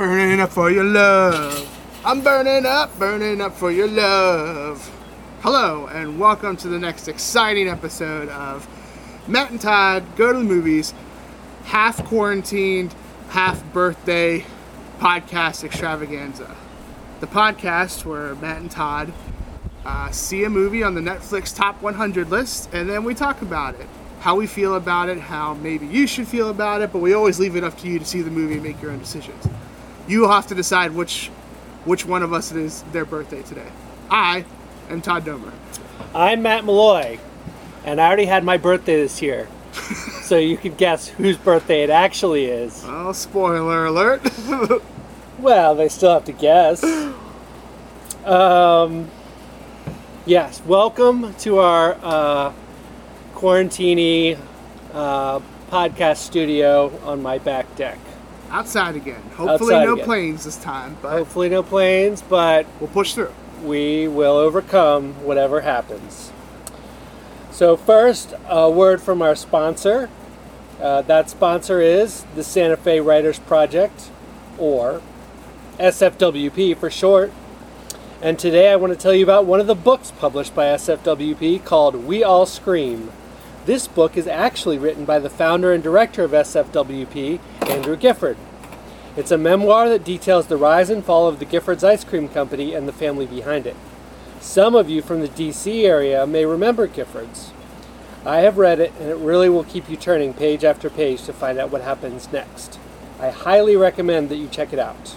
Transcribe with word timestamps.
I'm 0.00 0.08
burning 0.08 0.40
up, 0.40 0.40
burning 0.40 0.40
up 0.40 0.50
for 0.50 0.70
your 0.70 0.84
love. 0.84 2.00
I'm 2.06 2.22
burning 2.22 2.64
up, 2.64 2.98
burning 2.98 3.40
up 3.42 3.54
for 3.54 3.70
your 3.70 3.86
love. 3.86 4.90
Hello, 5.42 5.88
and 5.88 6.18
welcome 6.18 6.56
to 6.56 6.68
the 6.68 6.78
next 6.78 7.06
exciting 7.06 7.68
episode 7.68 8.30
of 8.30 8.66
Matt 9.28 9.50
and 9.50 9.60
Todd 9.60 10.02
Go 10.16 10.32
to 10.32 10.38
the 10.38 10.44
Movies, 10.44 10.94
half 11.64 12.02
quarantined, 12.06 12.94
half 13.28 13.62
birthday 13.74 14.46
podcast 15.00 15.64
extravaganza. 15.64 16.56
The 17.20 17.26
podcast 17.26 18.06
where 18.06 18.34
Matt 18.36 18.62
and 18.62 18.70
Todd 18.70 19.12
uh, 19.84 20.10
see 20.12 20.44
a 20.44 20.48
movie 20.48 20.82
on 20.82 20.94
the 20.94 21.02
Netflix 21.02 21.54
top 21.54 21.82
100 21.82 22.30
list 22.30 22.72
and 22.72 22.88
then 22.88 23.04
we 23.04 23.12
talk 23.12 23.42
about 23.42 23.78
it. 23.78 23.86
How 24.20 24.34
we 24.34 24.46
feel 24.46 24.76
about 24.76 25.10
it, 25.10 25.18
how 25.18 25.52
maybe 25.52 25.86
you 25.86 26.06
should 26.06 26.26
feel 26.26 26.48
about 26.48 26.80
it, 26.80 26.90
but 26.90 27.00
we 27.00 27.12
always 27.12 27.38
leave 27.38 27.54
it 27.54 27.64
up 27.64 27.76
to 27.80 27.86
you 27.86 27.98
to 27.98 28.04
see 28.06 28.22
the 28.22 28.30
movie 28.30 28.54
and 28.54 28.62
make 28.62 28.80
your 28.80 28.92
own 28.92 28.98
decisions. 28.98 29.46
You 30.10 30.28
have 30.28 30.48
to 30.48 30.56
decide 30.56 30.90
which 30.90 31.28
which 31.84 32.04
one 32.04 32.24
of 32.24 32.32
us 32.32 32.50
it 32.50 32.56
is 32.56 32.82
their 32.90 33.04
birthday 33.04 33.42
today. 33.42 33.70
I 34.10 34.44
am 34.88 35.02
Todd 35.02 35.24
Domer. 35.24 35.52
I'm 36.12 36.42
Matt 36.42 36.64
Malloy, 36.64 37.20
and 37.84 38.00
I 38.00 38.08
already 38.08 38.24
had 38.24 38.42
my 38.42 38.56
birthday 38.56 38.96
this 38.96 39.22
year. 39.22 39.46
so 40.22 40.36
you 40.36 40.56
can 40.56 40.74
guess 40.74 41.06
whose 41.06 41.36
birthday 41.36 41.84
it 41.84 41.90
actually 41.90 42.46
is. 42.46 42.82
Oh, 42.88 43.12
spoiler 43.12 43.86
alert. 43.86 44.28
Well, 45.38 45.76
they 45.76 45.88
still 45.88 46.12
have 46.12 46.24
to 46.24 46.32
guess. 46.32 46.84
Um, 48.24 49.08
yes, 50.26 50.60
welcome 50.66 51.34
to 51.36 51.60
our 51.60 51.96
uh, 52.02 52.52
quarantini 53.34 54.38
uh, 54.92 55.38
podcast 55.70 56.16
studio 56.16 56.92
on 57.04 57.22
my 57.22 57.38
back 57.38 57.74
deck. 57.76 57.98
Outside 58.50 58.96
again. 58.96 59.22
Hopefully 59.36 59.74
Outside 59.74 59.84
no 59.86 59.92
again. 59.94 60.04
planes 60.04 60.44
this 60.44 60.56
time, 60.56 60.96
but 61.00 61.12
Hopefully, 61.12 61.48
no 61.48 61.62
planes, 61.62 62.22
but 62.22 62.66
we'll 62.80 62.90
push 62.90 63.14
through. 63.14 63.32
we 63.62 64.08
will 64.08 64.36
overcome 64.36 65.12
whatever 65.24 65.60
happens. 65.60 66.32
So, 67.50 67.76
first, 67.76 68.34
a 68.48 68.70
word 68.70 69.00
from 69.02 69.22
our 69.22 69.34
sponsor. 69.34 70.08
Uh, 70.80 71.02
that 71.02 71.28
sponsor 71.30 71.80
is 71.80 72.24
the 72.34 72.42
Santa 72.42 72.76
Fe 72.76 73.00
Writers 73.00 73.38
Project, 73.38 74.10
or 74.58 75.02
SFWP 75.78 76.76
for 76.76 76.90
short. 76.90 77.32
And 78.22 78.38
today 78.38 78.70
I 78.70 78.76
want 78.76 78.92
to 78.92 78.98
tell 78.98 79.14
you 79.14 79.22
about 79.24 79.46
one 79.46 79.60
of 79.60 79.66
the 79.66 79.74
books 79.74 80.10
published 80.10 80.54
by 80.54 80.66
SFWP 80.66 81.64
called 81.64 81.94
We 81.94 82.22
All 82.24 82.46
Scream. 82.46 83.10
This 83.66 83.86
book 83.86 84.16
is 84.16 84.26
actually 84.26 84.78
written 84.78 85.04
by 85.04 85.18
the 85.18 85.28
founder 85.28 85.72
and 85.72 85.82
director 85.82 86.24
of 86.24 86.30
SFWP, 86.30 87.40
Andrew 87.68 87.94
Gifford. 87.94 88.38
It's 89.16 89.30
a 89.30 89.36
memoir 89.36 89.90
that 89.90 90.02
details 90.02 90.46
the 90.46 90.56
rise 90.56 90.88
and 90.88 91.04
fall 91.04 91.28
of 91.28 91.38
the 91.38 91.46
Giffords 91.46 91.84
Ice 91.84 92.02
Cream 92.02 92.26
Company 92.28 92.72
and 92.72 92.88
the 92.88 92.92
family 92.92 93.26
behind 93.26 93.66
it. 93.66 93.76
Some 94.40 94.74
of 94.74 94.88
you 94.88 95.02
from 95.02 95.20
the 95.20 95.28
DC 95.28 95.84
area 95.84 96.26
may 96.26 96.46
remember 96.46 96.88
Giffords. 96.88 97.50
I 98.24 98.38
have 98.38 98.56
read 98.56 98.80
it, 98.80 98.92
and 98.98 99.10
it 99.10 99.16
really 99.16 99.50
will 99.50 99.64
keep 99.64 99.90
you 99.90 99.96
turning 99.96 100.32
page 100.32 100.64
after 100.64 100.88
page 100.88 101.24
to 101.24 101.32
find 101.34 101.58
out 101.58 101.70
what 101.70 101.82
happens 101.82 102.32
next. 102.32 102.78
I 103.18 103.28
highly 103.28 103.76
recommend 103.76 104.30
that 104.30 104.36
you 104.36 104.48
check 104.48 104.72
it 104.72 104.78
out. 104.78 105.16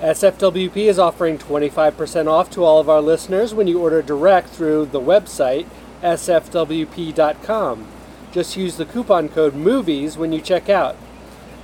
SFWP 0.00 0.76
is 0.76 0.98
offering 0.98 1.38
25% 1.38 2.26
off 2.26 2.50
to 2.50 2.64
all 2.64 2.80
of 2.80 2.90
our 2.90 3.00
listeners 3.00 3.54
when 3.54 3.66
you 3.66 3.80
order 3.80 4.02
direct 4.02 4.48
through 4.48 4.86
the 4.86 5.00
website 5.00 5.66
sfwp.com. 6.02 7.86
Just 8.32 8.56
use 8.56 8.76
the 8.76 8.84
coupon 8.84 9.28
code 9.28 9.54
MOVIES 9.54 10.16
when 10.16 10.32
you 10.32 10.40
check 10.40 10.68
out. 10.68 10.96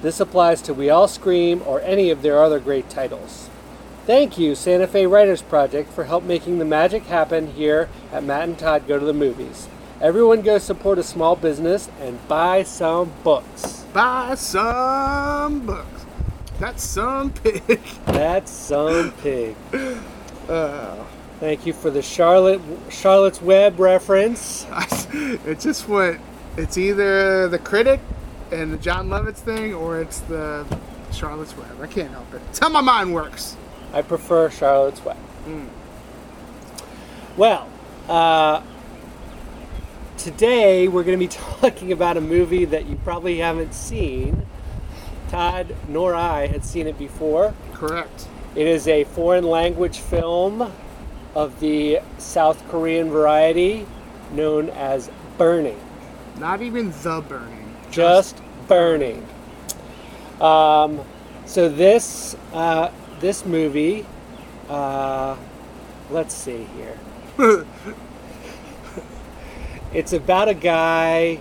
This 0.02 0.20
applies 0.20 0.60
to 0.62 0.74
We 0.74 0.90
All 0.90 1.08
Scream 1.08 1.62
or 1.64 1.80
any 1.80 2.10
of 2.10 2.22
their 2.22 2.42
other 2.42 2.60
great 2.60 2.90
titles. 2.90 3.48
Thank 4.04 4.38
you, 4.38 4.54
Santa 4.54 4.86
Fe 4.86 5.06
Writers 5.06 5.42
Project, 5.42 5.90
for 5.92 6.04
help 6.04 6.22
making 6.24 6.58
the 6.58 6.64
magic 6.64 7.04
happen 7.06 7.52
here 7.52 7.88
at 8.12 8.22
Matt 8.22 8.48
and 8.48 8.58
Todd 8.58 8.86
Go 8.86 8.98
to 8.98 9.04
the 9.04 9.12
Movies. 9.12 9.68
Everyone 10.00 10.42
go 10.42 10.58
support 10.58 10.98
a 10.98 11.02
small 11.02 11.36
business 11.36 11.88
and 12.00 12.26
buy 12.28 12.62
some 12.62 13.12
books. 13.24 13.84
Buy 13.92 14.34
some 14.34 15.66
books. 15.66 16.06
That's 16.60 16.84
some 16.84 17.32
pig. 17.32 17.80
That's 18.06 18.50
some 18.50 19.12
pig. 19.12 19.56
Uh, 20.48 21.04
Thank 21.38 21.66
you 21.66 21.74
for 21.74 21.90
the 21.90 22.00
Charlotte 22.00 22.62
Charlotte's 22.88 23.42
Web 23.42 23.78
reference. 23.78 24.66
it 25.12 25.60
just 25.60 25.86
went. 25.86 26.18
It's 26.56 26.78
either 26.78 27.46
the 27.48 27.58
critic 27.58 28.00
and 28.50 28.72
the 28.72 28.78
Jon 28.78 29.08
Lovitz 29.08 29.36
thing, 29.36 29.74
or 29.74 30.00
it's 30.00 30.20
the 30.20 30.64
Charlotte's 31.12 31.54
Web. 31.54 31.78
I 31.82 31.88
can't 31.88 32.10
help 32.10 32.32
it. 32.32 32.40
It's 32.48 32.58
how 32.58 32.70
my 32.70 32.80
mind 32.80 33.12
works. 33.12 33.54
I 33.92 34.00
prefer 34.00 34.48
Charlotte's 34.48 35.04
Web. 35.04 35.18
Well, 37.36 37.68
uh, 38.08 38.62
today 40.16 40.88
we're 40.88 41.04
going 41.04 41.18
to 41.18 41.22
be 41.22 41.28
talking 41.60 41.92
about 41.92 42.16
a 42.16 42.22
movie 42.22 42.64
that 42.64 42.86
you 42.86 42.96
probably 42.96 43.38
haven't 43.38 43.74
seen. 43.74 44.46
Todd 45.28 45.76
nor 45.86 46.14
I 46.14 46.46
had 46.46 46.64
seen 46.64 46.86
it 46.86 46.98
before. 46.98 47.52
Correct. 47.74 48.26
It 48.54 48.66
is 48.66 48.88
a 48.88 49.04
foreign 49.04 49.44
language 49.44 49.98
film 49.98 50.72
of 51.36 51.60
the 51.60 52.00
South 52.16 52.66
Korean 52.70 53.10
variety 53.10 53.86
known 54.32 54.70
as 54.70 55.10
Burning. 55.36 55.78
Not 56.38 56.62
even 56.62 56.90
the 57.02 57.22
burning. 57.28 57.76
just 57.90 58.40
burning. 58.68 59.26
Um, 60.40 61.02
so 61.44 61.68
this 61.68 62.34
uh, 62.54 62.90
this 63.20 63.44
movie, 63.44 64.06
uh, 64.70 65.36
let's 66.10 66.34
see 66.34 66.66
here. 66.76 66.98
it's 69.92 70.14
about 70.14 70.48
a 70.48 70.54
guy 70.54 71.38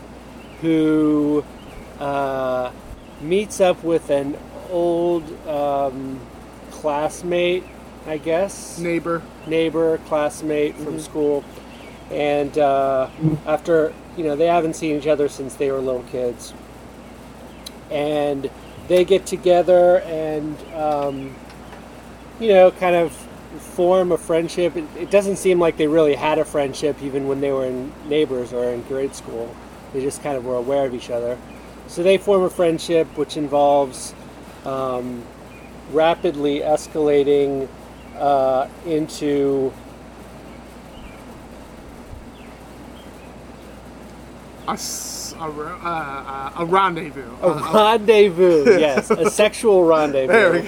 who 0.60 1.46
uh, 2.00 2.72
meets 3.22 3.62
up 3.62 3.82
with 3.82 4.10
an 4.10 4.38
old 4.70 5.24
um, 5.48 6.20
classmate, 6.72 7.64
I 8.08 8.18
guess 8.18 8.78
neighbor. 8.78 9.22
neighbor, 9.48 9.98
classmate 10.06 10.76
from 10.76 11.00
school, 11.00 11.44
and 12.12 12.56
uh, 12.58 13.10
after 13.48 13.94
you 14.16 14.24
know 14.24 14.36
they 14.36 14.46
haven't 14.46 14.76
seen 14.76 14.98
each 14.98 15.08
other 15.08 15.28
since 15.28 15.56
they 15.56 15.72
were 15.72 15.80
little 15.80 16.04
kids, 16.04 16.54
and 17.90 18.50
they 18.88 19.06
get 19.06 19.26
together 19.26 20.02
and 20.02 20.56
um, 20.74 21.36
you 22.40 22.50
know 22.50 22.70
kind 22.72 22.96
of 22.96 23.12
form 23.58 24.12
a 24.12 24.18
friendship. 24.18 24.76
It, 24.76 24.86
it 24.96 25.10
doesn't 25.10 25.38
seem 25.38 25.60
like 25.60 25.78
they 25.78 25.88
really 25.88 26.16
had 26.16 26.38
a 26.38 26.46
friendship 26.46 27.02
even 27.02 27.28
when 27.28 27.42
they 27.42 27.52
were 27.52 27.66
in 27.66 27.92
neighbors 28.08 28.54
or 28.54 28.66
in 28.66 28.84
grade 28.84 29.16
school. 29.16 29.56
They 29.94 30.02
just 30.02 30.22
kind 30.22 30.38
of 30.38 30.46
were 30.46 30.56
aware 30.56 30.86
of 30.86 30.94
each 30.94 31.10
other. 31.10 31.40
So 31.88 32.04
they 32.04 32.18
form 32.18 32.44
a 32.44 32.50
friendship 32.50 33.08
which 33.18 33.38
involves 33.38 34.14
um, 34.66 35.24
rapidly 35.92 36.60
escalating 36.60 37.68
uh, 38.18 38.68
into 38.86 39.72
A, 44.68 44.72
a, 44.72 45.44
uh, 45.44 45.88
uh, 45.88 46.52
a 46.58 46.66
rendezvous. 46.66 47.30
a 47.42 47.54
rendezvous. 47.74 48.64
yes, 48.80 49.12
a 49.12 49.30
sexual 49.30 49.86
rendezvous. 49.86 50.28
there 50.28 50.52
we 50.52 50.62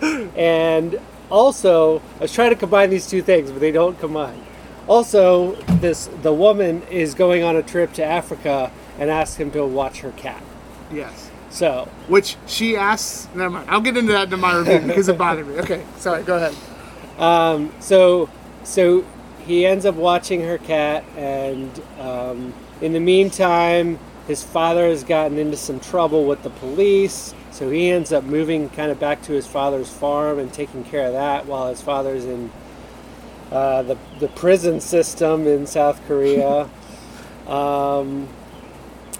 go. 0.00 0.30
And 0.36 0.98
also, 1.30 2.00
I 2.18 2.22
was 2.22 2.32
trying 2.32 2.50
to 2.50 2.56
combine 2.56 2.90
these 2.90 3.06
two 3.06 3.22
things, 3.22 3.50
but 3.50 3.60
they 3.60 3.72
don't 3.72 3.98
combine. 3.98 4.42
Also, 4.88 5.54
this 5.80 6.08
the 6.22 6.32
woman 6.32 6.82
is 6.90 7.14
going 7.14 7.42
on 7.42 7.56
a 7.56 7.62
trip 7.62 7.92
to 7.94 8.04
Africa 8.04 8.72
and 8.98 9.10
asks 9.10 9.36
him 9.36 9.50
to 9.52 9.64
watch 9.64 10.00
her 10.00 10.12
cat. 10.12 10.42
Yes. 10.92 11.30
So 11.50 11.88
Which 12.08 12.36
she 12.46 12.76
asks. 12.76 13.28
Never 13.34 13.50
mind. 13.50 13.70
I'll 13.70 13.80
get 13.80 13.96
into 13.96 14.12
that 14.12 14.32
in 14.32 14.40
my 14.40 14.56
review 14.56 14.80
because 14.88 15.08
it 15.08 15.18
bothered 15.18 15.46
me. 15.46 15.58
Okay. 15.58 15.84
Sorry. 15.98 16.22
Go 16.22 16.36
ahead. 16.36 16.54
Um, 17.18 17.72
so, 17.80 18.28
so 18.64 19.04
he 19.46 19.66
ends 19.66 19.84
up 19.86 19.94
watching 19.94 20.42
her 20.42 20.58
cat, 20.58 21.04
and 21.16 21.82
um, 21.98 22.54
in 22.80 22.92
the 22.92 23.00
meantime, 23.00 23.98
his 24.26 24.42
father 24.42 24.88
has 24.88 25.04
gotten 25.04 25.38
into 25.38 25.56
some 25.56 25.80
trouble 25.80 26.26
with 26.26 26.42
the 26.42 26.50
police. 26.50 27.34
So 27.50 27.70
he 27.70 27.90
ends 27.90 28.12
up 28.12 28.24
moving 28.24 28.70
kind 28.70 28.90
of 28.90 28.98
back 28.98 29.22
to 29.22 29.32
his 29.32 29.46
father's 29.46 29.90
farm 29.90 30.38
and 30.38 30.52
taking 30.52 30.84
care 30.84 31.06
of 31.06 31.12
that 31.12 31.46
while 31.46 31.68
his 31.68 31.82
father's 31.82 32.24
in 32.24 32.50
uh, 33.50 33.82
the 33.82 33.98
the 34.20 34.28
prison 34.28 34.80
system 34.80 35.46
in 35.46 35.66
South 35.66 36.00
Korea. 36.06 36.68
um, 37.46 38.28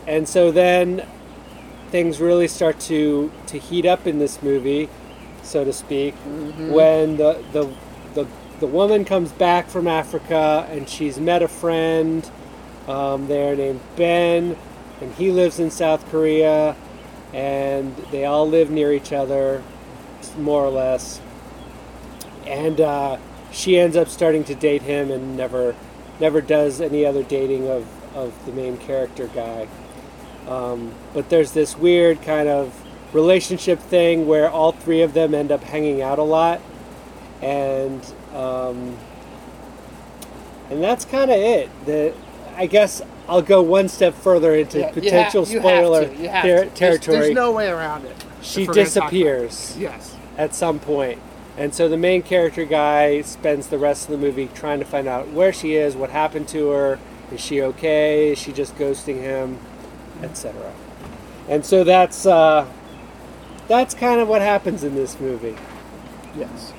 and 0.06 0.26
so 0.28 0.50
then 0.50 1.06
things 1.90 2.20
really 2.20 2.48
start 2.48 2.80
to 2.80 3.30
to 3.48 3.58
heat 3.58 3.84
up 3.84 4.06
in 4.06 4.18
this 4.18 4.42
movie, 4.42 4.88
so 5.42 5.64
to 5.64 5.72
speak, 5.72 6.14
when 6.70 7.18
the, 7.18 7.44
the 7.52 7.70
the 8.62 8.68
woman 8.68 9.04
comes 9.04 9.32
back 9.32 9.66
from 9.68 9.88
Africa 9.88 10.68
and 10.70 10.88
she's 10.88 11.18
met 11.18 11.42
a 11.42 11.48
friend 11.48 12.30
um, 12.86 13.26
there 13.26 13.56
named 13.56 13.80
Ben, 13.96 14.56
and 15.00 15.12
he 15.14 15.32
lives 15.32 15.58
in 15.58 15.68
South 15.68 16.08
Korea, 16.12 16.76
and 17.34 17.96
they 18.12 18.24
all 18.24 18.48
live 18.48 18.70
near 18.70 18.92
each 18.92 19.12
other, 19.12 19.64
more 20.38 20.64
or 20.64 20.70
less. 20.70 21.20
And 22.46 22.80
uh, 22.80 23.18
she 23.50 23.80
ends 23.80 23.96
up 23.96 24.06
starting 24.06 24.44
to 24.44 24.54
date 24.54 24.82
him 24.82 25.10
and 25.10 25.36
never, 25.36 25.74
never 26.20 26.40
does 26.40 26.80
any 26.80 27.04
other 27.04 27.24
dating 27.24 27.68
of, 27.68 27.84
of 28.14 28.46
the 28.46 28.52
main 28.52 28.76
character 28.76 29.26
guy. 29.26 29.66
Um, 30.46 30.94
but 31.12 31.30
there's 31.30 31.50
this 31.50 31.76
weird 31.76 32.22
kind 32.22 32.48
of 32.48 32.80
relationship 33.12 33.80
thing 33.80 34.28
where 34.28 34.48
all 34.48 34.70
three 34.70 35.02
of 35.02 35.14
them 35.14 35.34
end 35.34 35.50
up 35.50 35.64
hanging 35.64 36.00
out 36.00 36.20
a 36.20 36.22
lot, 36.22 36.60
and 37.42 38.02
um, 38.34 38.96
and 40.70 40.82
that's 40.82 41.04
kind 41.04 41.30
of 41.30 41.36
it. 41.36 41.68
The 41.84 42.14
I 42.56 42.66
guess 42.66 43.02
I'll 43.28 43.42
go 43.42 43.62
one 43.62 43.88
step 43.88 44.14
further 44.14 44.54
into 44.54 44.78
Yeah, 44.78 44.88
you 44.88 44.92
potential 44.92 45.44
ha- 45.44 45.50
you 45.50 45.60
have 45.60 45.68
spoiler 45.68 46.06
to, 46.08 46.16
you 46.16 46.28
have 46.28 46.42
ter- 46.44 46.48
to. 46.48 46.54
There's- 46.64 46.78
territory. 46.78 47.18
There's, 47.18 47.34
no 47.34 47.52
way 47.52 47.68
around 47.68 48.04
it. 48.06 48.16
she 48.42 48.62
if 48.62 48.68
we're 48.68 48.74
gonna 48.74 48.86
talk 48.86 48.96
about 48.96 49.12
it. 49.12 49.18
disappears 49.18 49.76
Yes. 49.78 50.16
at 50.38 50.54
some 50.54 50.78
point. 50.78 51.18
And 51.58 51.74
so 51.74 51.88
the 51.88 51.98
main 51.98 52.22
character 52.22 52.64
guy 52.64 53.20
spends 53.22 53.66
the 53.66 53.78
rest 53.78 54.04
of 54.04 54.10
the 54.12 54.16
movie 54.18 54.48
trying 54.54 54.78
to 54.78 54.84
find 54.86 55.06
out 55.06 55.28
where 55.28 55.52
she 55.52 55.74
is, 55.74 55.94
what 55.94 56.08
happened 56.10 56.48
to 56.48 56.68
her, 56.70 56.98
is 57.30 57.40
she 57.40 57.60
okay, 57.62 58.32
is 58.32 58.38
she 58.38 58.52
just 58.52 58.74
ghosting 58.76 59.20
him, 59.20 59.58
etc. 60.22 60.72
And 61.48 61.64
so 61.64 61.84
that's 61.84 62.24
uh, 62.26 62.66
that's 63.68 63.94
kind 63.94 64.20
of 64.20 64.28
what 64.28 64.40
happens 64.42 64.82
in 64.82 64.94
this 64.94 65.18
movie. 65.20 65.56
Yes. 66.36 66.72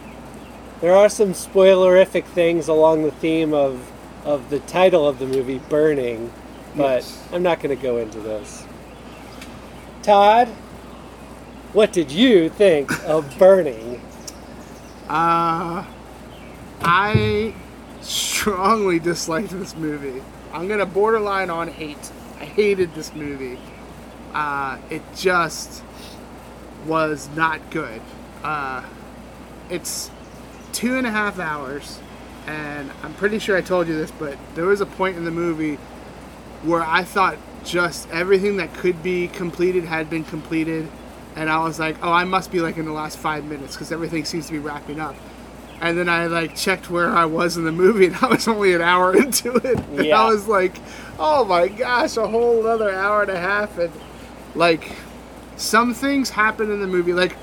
There 0.83 0.93
are 0.93 1.07
some 1.07 1.29
spoilerific 1.29 2.25
things 2.25 2.67
along 2.67 3.03
the 3.03 3.11
theme 3.11 3.53
of 3.53 3.89
of 4.25 4.49
the 4.49 4.59
title 4.59 5.07
of 5.07 5.17
the 5.17 5.25
movie, 5.25 5.59
Burning, 5.69 6.29
but 6.75 7.03
Yes. 7.03 7.23
I'm 7.31 7.41
not 7.41 7.61
going 7.61 7.73
to 7.73 7.81
go 7.81 7.99
into 7.99 8.19
those. 8.19 8.65
Todd, 10.01 10.49
what 11.71 11.93
did 11.93 12.11
you 12.11 12.49
think 12.49 12.91
of 13.05 13.33
Burning? 13.39 14.01
Uh, 15.07 15.85
I 16.81 17.55
strongly 18.01 18.99
disliked 18.99 19.51
this 19.51 19.77
movie. 19.77 20.21
I'm 20.51 20.67
gonna 20.67 20.85
borderline 20.85 21.49
on 21.49 21.69
hate. 21.69 22.11
I 22.41 22.43
hated 22.43 22.93
this 22.93 23.13
movie. 23.13 23.57
Uh, 24.33 24.79
it 24.89 25.01
just 25.15 25.81
was 26.85 27.29
not 27.37 27.71
good. 27.71 28.01
Uh, 28.43 28.83
it's 29.69 30.11
two 30.73 30.97
and 30.97 31.07
a 31.07 31.11
half 31.11 31.39
hours, 31.39 31.99
and 32.47 32.91
I'm 33.03 33.13
pretty 33.13 33.39
sure 33.39 33.55
I 33.55 33.61
told 33.61 33.87
you 33.87 33.95
this, 33.95 34.11
but 34.11 34.37
there 34.55 34.65
was 34.65 34.81
a 34.81 34.85
point 34.85 35.15
in 35.15 35.23
the 35.23 35.31
movie 35.31 35.75
where 36.63 36.81
I 36.83 37.03
thought 37.03 37.37
just 37.63 38.09
everything 38.09 38.57
that 38.57 38.73
could 38.73 39.01
be 39.01 39.27
completed 39.29 39.85
had 39.85 40.09
been 40.09 40.25
completed, 40.25 40.87
and 41.35 41.49
I 41.49 41.63
was 41.63 41.79
like, 41.79 41.95
oh, 42.03 42.11
I 42.11 42.25
must 42.25 42.51
be 42.51 42.59
like 42.59 42.77
in 42.77 42.85
the 42.85 42.91
last 42.91 43.17
five 43.17 43.45
minutes 43.45 43.75
because 43.75 43.91
everything 43.91 44.25
seems 44.25 44.47
to 44.47 44.51
be 44.53 44.59
wrapping 44.59 44.99
up. 44.99 45.15
And 45.81 45.97
then 45.97 46.07
I 46.07 46.27
like 46.27 46.55
checked 46.55 46.89
where 46.89 47.09
I 47.09 47.25
was 47.25 47.57
in 47.57 47.63
the 47.65 47.71
movie, 47.71 48.05
and 48.07 48.15
I 48.17 48.27
was 48.27 48.47
only 48.47 48.73
an 48.73 48.81
hour 48.81 49.15
into 49.23 49.55
it. 49.55 49.79
And 49.79 50.05
Yeah. 50.05 50.21
I 50.21 50.27
was 50.27 50.47
like, 50.47 50.75
oh 51.19 51.45
my 51.45 51.67
gosh, 51.67 52.17
a 52.17 52.27
whole 52.27 52.65
other 52.67 52.91
hour 52.91 53.21
and 53.21 53.31
a 53.31 53.39
half, 53.39 53.77
and 53.77 53.91
like 54.55 54.91
some 55.55 55.93
things 55.93 56.29
happen 56.31 56.71
in 56.71 56.79
the 56.81 56.87
movie, 56.87 57.13
like 57.13 57.37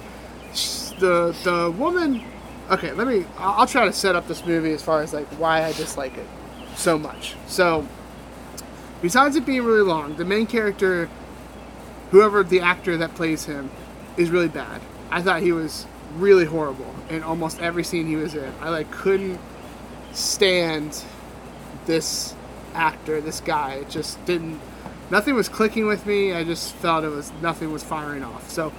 the 0.99 1.35
the 1.44 1.75
woman. 1.76 2.25
Okay, 2.70 2.93
let 2.93 3.08
me. 3.08 3.25
I'll 3.37 3.67
try 3.67 3.84
to 3.87 3.93
set 3.93 4.14
up 4.14 4.28
this 4.28 4.46
movie 4.46 4.72
as 4.72 4.82
far 4.82 5.02
as 5.02 5.12
like 5.12 5.26
why 5.38 5.64
I 5.64 5.72
dislike 5.72 6.17
it 6.17 6.26
so 6.76 6.96
much. 6.96 7.34
So, 7.49 7.87
besides 9.02 9.34
it 9.34 9.44
being 9.44 9.64
really 9.64 9.82
long, 9.82 10.17
the 10.17 10.25
main 10.25 10.46
character, 10.46 11.08
whoever 12.12 12.44
the 12.44 12.61
actor 12.61 12.96
that 12.99 13.14
plays 13.17 13.46
him, 13.46 13.70
is 14.17 14.31
really 14.31 14.49
bad. 14.49 14.81
I 15.11 15.20
thought 15.20 15.43
he 15.43 15.50
was 15.50 15.87
really 16.14 16.44
horrible 16.44 16.94
in 17.08 17.25
almost 17.25 17.61
every 17.61 17.82
scene 17.82 18.06
he 18.06 18.17
was 18.17 18.34
in. 18.34 18.52
I 18.61 18.69
like 18.69 18.90
couldn't 18.93 19.40
stand 20.12 21.02
this 21.87 22.34
actor, 22.75 23.20
this 23.20 23.40
guy. 23.40 23.75
It 23.75 23.90
just 23.90 24.25
didn't. 24.26 24.61
Nothing 25.11 25.34
was 25.34 25.49
clicking 25.49 25.87
with 25.87 26.06
me. 26.06 26.32
I 26.32 26.44
just 26.44 26.73
felt 26.75 27.02
it 27.02 27.08
was 27.08 27.32
nothing 27.43 27.73
was 27.73 27.82
firing 27.82 28.23
off. 28.23 28.49
So, 28.49 28.73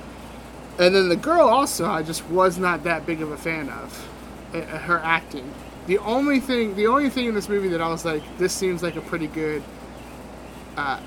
and 0.79 0.95
then 0.95 1.09
the 1.09 1.15
girl 1.15 1.47
also, 1.47 1.85
I 1.85 2.03
just 2.03 2.27
was 2.29 2.57
not 2.57 2.83
that 2.83 3.05
big 3.05 3.21
of 3.21 3.31
a 3.31 3.37
fan 3.37 3.69
of 3.69 4.09
uh, 4.53 4.61
her 4.61 4.99
acting. 4.99 5.51
The 5.87 5.97
only 5.99 6.39
thing, 6.39 6.75
the 6.75 6.87
only 6.87 7.09
thing 7.09 7.27
in 7.27 7.35
this 7.35 7.49
movie 7.49 7.69
that 7.69 7.81
I 7.81 7.87
was 7.89 8.05
like, 8.05 8.23
this 8.37 8.53
seems 8.53 8.83
like 8.83 8.95
a 8.95 9.01
pretty 9.01 9.27
good 9.27 9.63
uh, 10.77 10.99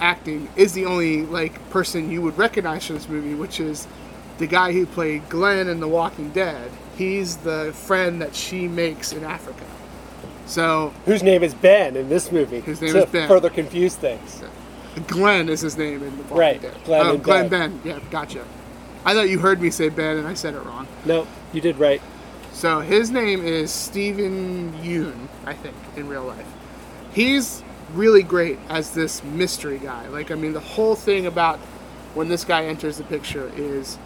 acting 0.00 0.48
is 0.56 0.72
the 0.72 0.86
only 0.86 1.22
like 1.22 1.70
person 1.70 2.10
you 2.10 2.22
would 2.22 2.36
recognize 2.38 2.86
from 2.86 2.96
this 2.96 3.08
movie, 3.08 3.34
which 3.34 3.60
is 3.60 3.86
the 4.38 4.46
guy 4.46 4.72
who 4.72 4.86
played 4.86 5.28
Glenn 5.28 5.68
in 5.68 5.80
The 5.80 5.88
Walking 5.88 6.30
Dead. 6.30 6.70
He's 6.96 7.36
the 7.38 7.72
friend 7.74 8.22
that 8.22 8.34
she 8.34 8.68
makes 8.68 9.12
in 9.12 9.24
Africa. 9.24 9.64
So 10.46 10.92
Whose 11.06 11.22
name 11.22 11.42
is 11.42 11.54
Ben 11.54 11.96
in 11.96 12.08
this 12.08 12.30
movie? 12.30 12.60
His 12.60 12.80
name 12.80 12.94
is 12.96 13.06
Ben. 13.06 13.28
Further 13.28 13.50
confuse 13.50 13.96
things. 13.96 14.42
Glenn 15.08 15.48
is 15.48 15.60
his 15.60 15.76
name 15.76 16.02
in 16.02 16.16
The 16.16 16.22
Walking 16.24 16.36
Right, 16.36 16.62
Dead. 16.62 16.76
Glenn 16.84 17.06
oh, 17.06 17.14
and 17.14 17.24
Glenn 17.24 17.48
Ben. 17.48 17.78
Ben. 17.78 17.80
Yeah, 17.84 18.00
gotcha. 18.10 18.44
I 19.04 19.14
thought 19.14 19.28
you 19.28 19.38
heard 19.38 19.60
me 19.60 19.70
say 19.70 19.88
Ben 19.90 20.16
and 20.16 20.26
I 20.26 20.34
said 20.34 20.54
it 20.54 20.64
wrong. 20.64 20.86
No, 21.04 21.26
you 21.52 21.60
did 21.60 21.78
right. 21.78 22.00
So 22.52 22.80
his 22.80 23.10
name 23.10 23.44
is 23.44 23.70
Steven 23.70 24.72
Yeun, 24.82 25.28
I 25.44 25.54
think, 25.54 25.76
in 25.96 26.08
real 26.08 26.24
life. 26.24 26.46
He's 27.12 27.62
really 27.92 28.22
great 28.22 28.58
as 28.68 28.92
this 28.92 29.22
mystery 29.22 29.78
guy. 29.78 30.08
Like, 30.08 30.30
I 30.30 30.36
mean, 30.36 30.52
the 30.52 30.60
whole 30.60 30.94
thing 30.94 31.26
about 31.26 31.58
when 32.14 32.28
this 32.28 32.44
guy 32.44 32.64
enters 32.64 32.96
the 32.96 33.04
picture 33.04 33.50
is 33.56 33.98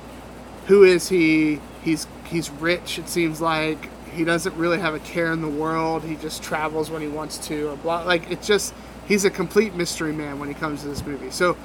who 0.66 0.82
is 0.82 1.08
he? 1.08 1.60
He's 1.82 2.06
he's 2.26 2.50
rich. 2.50 2.98
It 2.98 3.08
seems 3.08 3.40
like 3.40 3.90
he 4.10 4.24
doesn't 4.24 4.56
really 4.56 4.78
have 4.78 4.94
a 4.94 4.98
care 5.00 5.32
in 5.32 5.42
the 5.42 5.48
world. 5.48 6.02
He 6.02 6.16
just 6.16 6.42
travels 6.42 6.90
when 6.90 7.02
he 7.02 7.08
wants 7.08 7.38
to, 7.48 7.70
or 7.70 7.76
blah. 7.76 8.02
Like, 8.02 8.30
it's 8.30 8.46
just 8.46 8.74
he's 9.06 9.24
a 9.24 9.30
complete 9.30 9.74
mystery 9.74 10.12
man 10.12 10.38
when 10.38 10.48
he 10.48 10.54
comes 10.54 10.82
to 10.82 10.88
this 10.88 11.04
movie. 11.04 11.30
So 11.30 11.56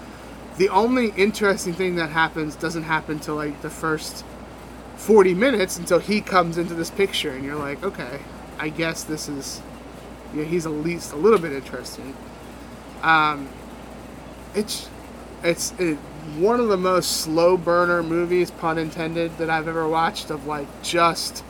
the 0.58 0.70
only 0.70 1.10
interesting 1.18 1.74
thing 1.74 1.96
that 1.96 2.10
happens 2.10 2.56
doesn't 2.56 2.84
happen 2.84 3.20
till 3.20 3.36
like 3.36 3.62
the 3.62 3.70
first 3.70 4.24
40 4.98 5.34
minutes 5.34 5.78
until 5.78 6.00
he 6.00 6.22
comes 6.22 6.58
into 6.58 6.74
this 6.74 6.92
picture 6.92 7.32
and 7.32 7.44
you're 7.44 7.56
like 7.56 7.84
okay 7.84 8.20
i 8.60 8.70
guess 8.70 9.04
this 9.04 9.28
is 9.28 9.62
yeah 10.34 10.44
he's 10.44 10.66
at 10.66 10.72
least 10.72 11.12
a 11.12 11.16
little 11.16 11.40
bit 11.40 11.52
interesting. 11.52 12.16
Um 13.02 13.50
it's 14.56 14.90
it's 15.44 15.74
it, 15.80 15.98
one 16.38 16.60
of 16.60 16.70
the 16.70 16.78
most 16.78 17.18
slow 17.18 17.58
burner 17.58 18.02
movies 18.02 18.50
pun 18.52 18.78
intended 18.78 19.38
that 19.38 19.50
i've 19.50 19.68
ever 19.68 19.88
watched 19.88 20.30
of 20.30 20.46
like 20.46 20.68
just 20.84 21.44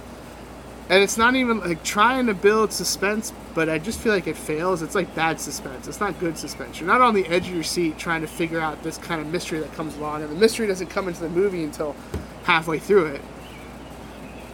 and 0.90 1.04
it's 1.04 1.18
not 1.18 1.36
even 1.36 1.60
like 1.60 1.84
trying 1.84 2.26
to 2.26 2.34
build 2.34 2.74
suspense 2.74 3.32
but 3.54 3.70
i 3.70 3.78
just 3.78 4.00
feel 4.00 4.14
like 4.14 4.28
it 4.28 4.38
fails. 4.38 4.82
It's 4.82 4.96
like 4.96 5.14
bad 5.16 5.40
suspense. 5.40 5.88
It's 5.88 6.00
not 6.00 6.20
good 6.20 6.38
suspense. 6.38 6.80
You're 6.80 6.88
not 6.88 7.02
on 7.02 7.14
the 7.14 7.26
edge 7.28 7.48
of 7.48 7.54
your 7.54 7.64
seat 7.64 7.98
trying 7.98 8.22
to 8.22 8.28
figure 8.28 8.60
out 8.60 8.82
this 8.84 8.98
kind 8.98 9.22
of 9.22 9.28
mystery 9.28 9.60
that 9.60 9.74
comes 9.74 9.96
along 9.98 10.24
and 10.24 10.32
the 10.32 10.36
mystery 10.36 10.68
doesn't 10.68 10.88
come 10.88 11.08
into 11.08 11.22
the 11.22 11.30
movie 11.30 11.64
until 11.64 11.96
halfway 12.44 12.80
through 12.80 13.06
it. 13.06 13.22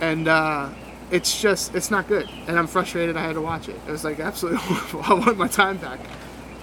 And 0.02 0.28
uh, 0.28 0.70
it's 1.12 1.42
just 1.42 1.76
it's 1.76 1.92
not 1.92 2.08
good. 2.08 2.30
And 2.48 2.58
i'm 2.58 2.68
frustrated 2.68 3.18
i 3.18 3.22
had 3.22 3.34
to 3.34 3.42
watch 3.42 3.70
it. 3.70 3.80
It 3.88 3.92
was 3.92 4.04
like 4.04 4.20
absolutely 4.20 4.60
horrible. 4.62 5.02
I 5.04 5.26
want 5.26 5.38
my 5.38 5.48
time 5.48 5.78
back. 5.78 6.00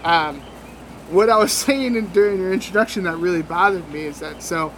Um, 0.04 0.42
what 1.10 1.30
i 1.30 1.36
was 1.36 1.52
saying 1.52 1.94
in, 1.94 2.08
during 2.08 2.40
your 2.40 2.52
introduction 2.52 3.04
that 3.04 3.16
really 3.18 3.42
bothered 3.42 3.88
me 3.90 4.02
is 4.02 4.18
that 4.20 4.42
so 4.42 4.72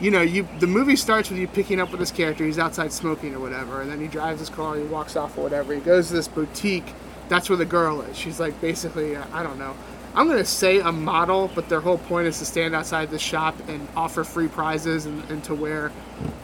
you 0.00 0.10
know 0.10 0.22
you 0.22 0.46
the 0.58 0.66
movie 0.66 0.96
starts 0.96 1.30
with 1.30 1.38
you 1.38 1.48
picking 1.48 1.80
up 1.80 1.90
with 1.90 2.00
this 2.00 2.10
character 2.10 2.44
he's 2.44 2.58
outside 2.58 2.92
smoking 2.92 3.34
or 3.34 3.40
whatever 3.40 3.80
and 3.80 3.90
then 3.90 4.00
he 4.00 4.06
drives 4.06 4.40
his 4.40 4.50
car 4.50 4.76
he 4.76 4.82
walks 4.84 5.16
off 5.16 5.36
or 5.38 5.42
whatever 5.42 5.74
he 5.74 5.80
goes 5.80 6.08
to 6.08 6.14
this 6.14 6.28
boutique 6.28 6.92
that's 7.28 7.48
where 7.48 7.56
the 7.56 7.64
girl 7.64 8.02
is 8.02 8.16
she's 8.16 8.38
like 8.38 8.58
basically 8.60 9.16
uh, 9.16 9.24
i 9.32 9.42
don't 9.42 9.58
know 9.58 9.74
i'm 10.14 10.28
to 10.28 10.44
say 10.44 10.80
a 10.80 10.92
model 10.92 11.50
but 11.54 11.68
their 11.68 11.80
whole 11.80 11.98
point 11.98 12.26
is 12.26 12.38
to 12.38 12.44
stand 12.44 12.74
outside 12.74 13.10
the 13.10 13.18
shop 13.18 13.54
and 13.68 13.88
offer 13.96 14.22
free 14.22 14.48
prizes 14.48 15.06
and, 15.06 15.22
and 15.30 15.42
to 15.42 15.54
wear 15.54 15.90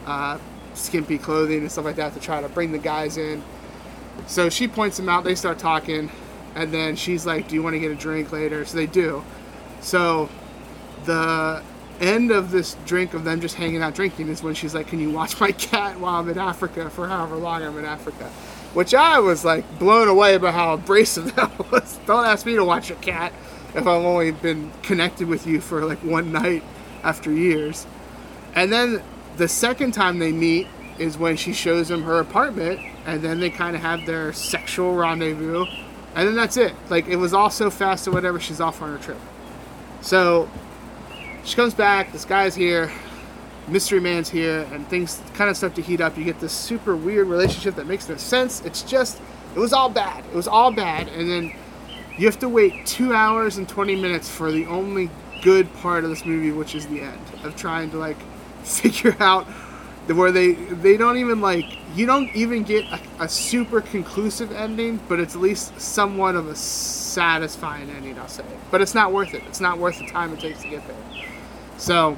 uh, 0.06 0.38
skimpy 0.75 1.18
clothing 1.18 1.61
and 1.61 1.71
stuff 1.73 1.85
like 1.85 1.97
that 1.97 2.14
to 2.14 2.21
try 2.21 2.40
to 2.40 2.49
bring 2.49 2.73
the 2.73 2.78
guys 2.78 3.16
in. 3.16 3.42
So 4.26 4.49
she 4.49 4.68
points 4.68 4.97
them 4.97 5.09
out, 5.09 5.25
they 5.25 5.35
start 5.35 5.59
talking, 5.59 6.11
and 6.54 6.73
then 6.73 6.97
she's 6.97 7.26
like, 7.26 7.49
Do 7.49 7.54
you 7.54 7.62
want 7.62 7.75
to 7.75 7.80
get 7.80 7.90
a 7.90 7.94
drink 7.94 8.32
later? 8.32 8.64
So 8.64 8.76
they 8.76 8.87
do. 8.87 9.25
So 9.80 10.28
the 11.04 11.62
end 12.00 12.30
of 12.30 12.50
this 12.50 12.76
drink 12.87 13.14
of 13.14 13.25
them 13.25 13.40
just 13.40 13.54
hanging 13.54 13.82
out 13.82 13.94
drinking 13.94 14.28
is 14.28 14.42
when 14.42 14.54
she's 14.54 14.75
like, 14.75 14.88
Can 14.88 15.00
you 15.00 15.11
watch 15.11 15.40
my 15.40 15.52
cat 15.52 15.99
while 16.00 16.20
I'm 16.20 16.28
in 16.28 16.38
Africa 16.38 16.90
for 16.90 17.08
however 17.08 17.37
long 17.37 17.62
I'm 17.62 17.78
in 17.78 17.84
Africa? 17.84 18.28
Which 18.75 18.94
I 18.94 19.18
was 19.18 19.44
like 19.44 19.78
blown 19.78 20.08
away 20.08 20.38
by 20.38 20.50
how 20.50 20.75
abrasive 20.75 21.34
that 21.37 21.70
was. 21.70 21.99
Don't 22.06 22.25
ask 22.25 22.46
me 22.46 22.54
to 22.56 22.64
watch 22.64 22.88
your 22.88 22.99
cat 22.99 23.32
if 23.75 23.87
I've 23.87 23.87
only 23.87 24.32
been 24.32 24.72
connected 24.82 25.28
with 25.28 25.46
you 25.46 25.61
for 25.61 25.84
like 25.84 25.99
one 25.99 26.32
night 26.32 26.62
after 27.02 27.32
years. 27.32 27.87
And 28.54 28.72
then 28.72 29.02
the 29.37 29.49
second 29.49 29.92
time 29.92 30.18
they 30.18 30.32
meet 30.32 30.68
is 30.99 31.16
when 31.16 31.37
she 31.37 31.52
shows 31.52 31.90
him 31.90 32.02
her 32.02 32.18
apartment, 32.20 32.80
and 33.06 33.22
then 33.22 33.40
they 33.40 33.50
kind 33.50 33.75
of 33.75 33.82
have 33.82 34.04
their 34.06 34.32
sexual 34.32 34.94
rendezvous, 34.94 35.64
and 36.14 36.28
then 36.28 36.37
that's 36.37 36.56
it. 36.56 36.75
Like 36.90 37.08
it 37.08 37.16
was 37.16 37.32
all 37.32 37.50
so 37.50 37.70
fast 37.70 38.06
or 38.06 38.12
whatever. 38.12 38.38
She's 38.38 38.61
off 38.61 38.82
on 38.82 38.90
her 38.90 39.02
trip. 39.02 39.18
So 40.02 40.50
she 41.44 41.56
comes 41.56 41.75
back. 41.75 42.12
This 42.12 42.25
guy's 42.25 42.54
here. 42.54 42.90
Mystery 43.68 44.00
Man's 44.00 44.28
here, 44.28 44.66
and 44.72 44.87
things 44.88 45.22
kind 45.34 45.49
of 45.49 45.56
start 45.56 45.76
to 45.76 45.82
heat 45.82 46.00
up. 46.00 46.18
You 46.18 46.25
get 46.25 46.40
this 46.40 46.52
super 46.52 46.96
weird 46.96 47.28
relationship 47.28 47.76
that 47.76 47.87
makes 47.87 48.08
no 48.08 48.16
sense. 48.16 48.61
It's 48.62 48.82
just, 48.82 49.20
it 49.54 49.58
was 49.58 49.72
all 49.72 49.88
bad. 49.88 50.25
It 50.25 50.34
was 50.34 50.49
all 50.49 50.72
bad, 50.72 51.08
and 51.08 51.30
then 51.30 51.54
you 52.18 52.26
have 52.26 52.40
to 52.40 52.49
wait 52.49 52.84
two 52.87 53.12
hours 53.14 53.58
and 53.58 53.68
20 53.68 53.96
minutes 53.96 54.28
for 54.28 54.50
the 54.50 54.66
only 54.66 55.11
good 55.42 55.72
part 55.75 56.04
of 56.04 56.11
this 56.11 56.25
movie, 56.25 56.50
which 56.50 56.75
is 56.75 56.87
the 56.87 57.00
end 57.00 57.20
of 57.44 57.56
trying 57.56 57.90
to 57.90 57.99
like 57.99 58.16
figure 58.64 59.16
out 59.20 59.46
where 60.08 60.32
they 60.32 60.52
they 60.54 60.96
don't 60.96 61.16
even 61.16 61.40
like 61.40 61.64
you 61.94 62.06
don't 62.06 62.34
even 62.34 62.64
get 62.64 62.84
a, 62.87 63.00
a 63.20 63.28
super 63.28 63.80
conclusive 63.80 64.50
ending, 64.52 64.99
but 65.08 65.20
it's 65.20 65.37
at 65.37 65.40
least 65.40 65.80
somewhat 65.80 66.34
of 66.34 66.49
a 66.49 66.56
satisfying 66.56 67.88
ending. 67.90 68.18
I'll 68.18 68.28
say, 68.28 68.44
but 68.70 68.80
it's 68.80 68.94
not 68.94 69.12
worth 69.12 69.34
it. 69.34 69.42
It's 69.46 69.61
not 69.61 69.78
worth 69.78 69.99
the 69.99 70.06
time 70.06 70.32
it 70.32 70.40
takes 70.40 70.62
to 70.62 70.68
get 70.68 70.87
there. 70.87 70.96
So 71.82 72.16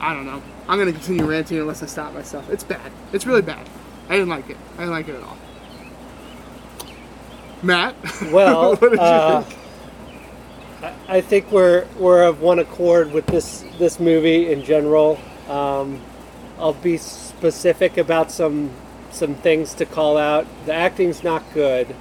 I 0.00 0.12
don't 0.12 0.26
know. 0.26 0.42
I'm 0.68 0.76
gonna 0.76 0.90
continue 0.90 1.24
ranting 1.24 1.56
unless 1.58 1.84
I 1.84 1.86
stop 1.86 2.12
myself. 2.14 2.50
It's 2.50 2.64
bad. 2.64 2.90
It's 3.12 3.26
really 3.26 3.42
bad. 3.42 3.68
I 4.08 4.14
didn't 4.14 4.28
like 4.28 4.50
it. 4.50 4.56
I 4.74 4.78
didn't 4.78 4.90
like 4.90 5.06
it 5.08 5.14
at 5.14 5.22
all. 5.22 5.38
Matt, 7.62 7.94
Well, 8.32 8.74
what 8.74 8.90
did 8.90 8.94
you 8.94 8.98
uh, 8.98 9.42
think? 9.42 9.60
I 11.08 11.20
think 11.20 11.52
we're 11.52 11.86
we're 11.96 12.24
of 12.24 12.40
one 12.40 12.58
accord 12.58 13.12
with 13.12 13.24
this 13.26 13.64
this 13.78 14.00
movie 14.00 14.50
in 14.52 14.64
general. 14.64 15.20
Um, 15.48 16.00
I'll 16.58 16.72
be 16.72 16.96
specific 16.96 17.96
about 17.96 18.32
some 18.32 18.70
some 19.12 19.36
things 19.36 19.74
to 19.74 19.86
call 19.86 20.18
out. 20.18 20.44
The 20.66 20.74
acting's 20.74 21.22
not 21.22 21.44
good, 21.54 21.94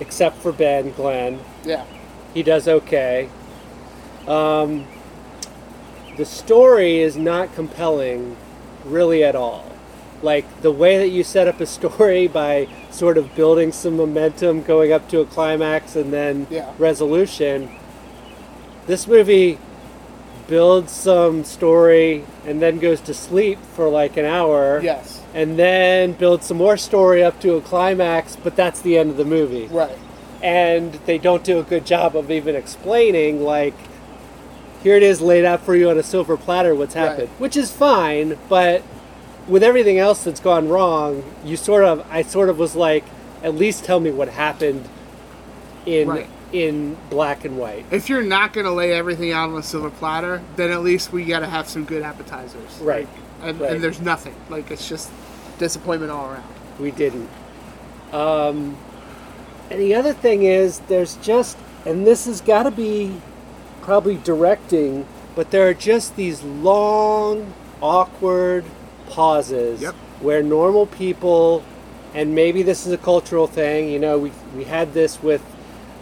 except 0.00 0.38
for 0.38 0.50
Ben 0.50 0.92
Glenn. 0.92 1.40
Yeah, 1.62 1.84
He 2.32 2.42
does 2.42 2.66
okay. 2.66 3.28
Um, 4.26 4.86
the 6.18 6.26
story 6.26 6.98
is 6.98 7.16
not 7.16 7.54
compelling, 7.54 8.36
really 8.84 9.24
at 9.24 9.34
all. 9.34 9.64
Like 10.20 10.44
the 10.62 10.72
way 10.72 10.98
that 10.98 11.08
you 11.08 11.22
set 11.24 11.48
up 11.48 11.60
a 11.60 11.66
story 11.66 12.26
by 12.42 12.68
sort 12.90 13.16
of 13.16 13.34
building 13.34 13.72
some 13.72 13.96
momentum, 13.96 14.62
going 14.62 14.92
up 14.92 15.08
to 15.10 15.20
a 15.20 15.24
climax, 15.26 15.96
and 15.96 16.12
then 16.12 16.46
Yeah. 16.50 16.70
resolution. 16.78 17.70
This 18.86 19.06
movie 19.06 19.58
builds 20.48 20.90
some 20.92 21.44
story 21.44 22.24
and 22.46 22.60
then 22.60 22.78
goes 22.78 23.00
to 23.02 23.14
sleep 23.14 23.58
for 23.74 23.88
like 23.88 24.16
an 24.16 24.24
hour. 24.24 24.80
yes, 24.82 25.22
And 25.34 25.58
then 25.58 26.12
builds 26.12 26.46
some 26.46 26.56
more 26.56 26.76
story 26.78 27.22
up 27.22 27.38
to 27.40 27.54
a 27.56 27.60
climax, 27.60 28.34
but 28.36 28.56
that's 28.56 28.80
the 28.80 28.96
end 28.98 29.10
of 29.10 29.16
the 29.18 29.26
movie 29.26 29.66
right. 29.66 29.96
and 30.42 30.94
they 31.04 31.18
don't 31.18 31.44
do 31.44 31.58
a 31.58 31.62
good 31.62 31.84
job 31.84 32.16
of 32.16 32.30
even 32.30 32.56
explaining 32.56 33.42
like 33.44 33.74
here 34.82 34.96
it 34.96 35.02
is 35.02 35.20
laid 35.20 35.44
out 35.44 35.60
for 35.62 35.74
you 35.74 35.90
on 35.90 35.98
a 35.98 36.02
silver 36.02 36.36
platter 36.36 36.74
what's 36.74 36.94
happened 36.94 37.28
Right. 37.28 37.40
which 37.40 37.56
is 37.56 37.70
fine 37.72 38.38
but 38.48 38.82
with 39.46 39.62
everything 39.62 39.98
else 39.98 40.24
that's 40.24 40.40
gone 40.40 40.68
wrong 40.68 41.22
you 41.44 41.56
sort 41.56 41.84
of 41.84 42.06
i 42.10 42.22
sort 42.22 42.48
of 42.48 42.58
was 42.58 42.76
like 42.76 43.04
at 43.42 43.54
least 43.54 43.84
tell 43.84 44.00
me 44.00 44.10
what 44.10 44.28
happened 44.28 44.88
in 45.86 46.08
Right. 46.08 46.28
in 46.52 46.96
black 47.10 47.44
and 47.44 47.56
white 47.58 47.86
If 47.90 48.08
you're 48.08 48.22
not 48.22 48.52
gonna 48.52 48.72
lay 48.72 48.92
everything 48.92 49.32
out 49.32 49.50
on 49.50 49.56
a 49.58 49.62
silver 49.62 49.90
platter, 49.90 50.42
then 50.56 50.70
at 50.70 50.82
least 50.82 51.12
we 51.12 51.24
gotta 51.24 51.46
have 51.46 51.68
some 51.68 51.84
good 51.84 52.02
appetizers. 52.02 52.78
Right. 52.80 53.06
Like, 53.40 53.48
and, 53.50 53.60
Right. 53.60 53.72
and 53.72 53.84
there's 53.84 54.00
nothing. 54.00 54.34
Like 54.50 54.70
it's 54.70 54.88
just 54.88 55.10
disappointment 55.58 56.10
all 56.12 56.30
around. 56.30 56.44
we 56.80 56.90
didn't 56.90 57.28
um, 58.12 58.76
and 59.70 59.78
the 59.80 59.94
other 59.94 60.12
thing 60.14 60.42
is 60.44 60.78
there's 60.88 61.16
just 61.16 61.56
and 61.84 62.06
this 62.06 62.24
has 62.26 62.40
got 62.40 62.62
to 62.64 62.70
be 62.70 63.20
probably 63.88 64.16
directing 64.18 65.06
but 65.34 65.50
there 65.50 65.66
are 65.66 65.72
just 65.72 66.14
these 66.14 66.42
long 66.42 67.50
awkward 67.80 68.62
pauses 69.08 69.80
Yep. 69.80 69.94
where 70.20 70.42
normal 70.42 70.84
people 70.84 71.64
and 72.12 72.34
maybe 72.34 72.62
this 72.62 72.86
is 72.86 72.92
a 72.92 72.98
cultural 72.98 73.46
thing 73.46 73.88
you 73.88 73.98
know 73.98 74.18
we, 74.18 74.30
we 74.54 74.64
had 74.64 74.92
this 74.92 75.22
with 75.22 75.40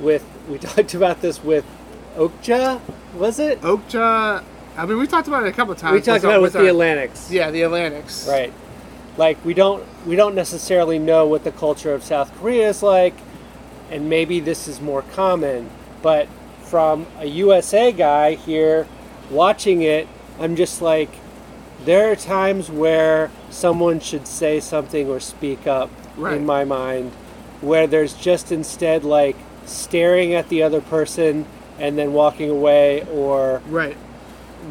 with 0.00 0.24
we 0.48 0.58
talked 0.58 0.94
about 0.94 1.20
this 1.20 1.44
with 1.44 1.64
Okja 2.16 2.80
was 3.14 3.38
it 3.38 3.60
Okja. 3.60 4.42
I 4.78 4.84
mean, 4.84 4.98
we 4.98 5.06
talked 5.06 5.28
about 5.28 5.44
it 5.44 5.48
a 5.48 5.52
couple 5.52 5.74
times. 5.76 5.94
we 5.94 6.00
talked 6.02 6.24
about 6.24 6.38
it 6.38 6.42
with 6.42 6.54
the 6.54 6.58
our- 6.58 6.66
Atlantics 6.66 7.30
Yeah, 7.30 7.52
the 7.52 7.62
Atlantics. 7.62 8.26
Right. 8.28 8.52
Like 9.16 9.42
we 9.44 9.54
don't 9.54 9.84
we 10.06 10.16
don't 10.16 10.34
necessarily 10.34 10.98
know 10.98 11.24
what 11.24 11.44
the 11.44 11.52
culture 11.52 11.94
of 11.94 12.02
South 12.02 12.36
Korea 12.40 12.68
is 12.68 12.82
like, 12.82 13.14
and 13.92 14.10
maybe 14.10 14.40
this 14.40 14.66
is 14.66 14.80
more 14.80 15.02
common. 15.02 15.70
But 16.02 16.26
from 16.66 17.06
a 17.18 17.26
USA 17.26 17.92
guy 17.92 18.34
here 18.34 18.86
watching 19.30 19.82
it, 19.82 20.08
I'm 20.40 20.56
just 20.56 20.82
like, 20.82 21.08
there 21.84 22.10
are 22.10 22.16
times 22.16 22.68
where 22.70 23.30
someone 23.50 24.00
should 24.00 24.26
say 24.26 24.60
something 24.60 25.08
or 25.08 25.20
speak 25.20 25.66
up 25.66 25.90
Right. 26.16 26.36
in 26.36 26.46
my 26.46 26.64
mind, 26.64 27.12
where 27.60 27.86
there's 27.86 28.14
just 28.14 28.50
instead 28.50 29.04
like 29.04 29.36
staring 29.66 30.34
at 30.34 30.48
the 30.48 30.62
other 30.62 30.80
person 30.80 31.44
and 31.78 31.96
then 31.98 32.12
walking 32.12 32.50
away 32.50 33.06
or 33.12 33.60
Right. 33.68 33.96